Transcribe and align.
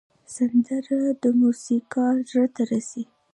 سندره 0.35 0.99
د 1.23 1.25
موسیقار 1.41 2.15
زړه 2.29 2.45
ته 2.55 2.63
رسي 2.71 3.03